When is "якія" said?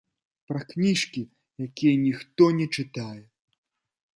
1.67-1.93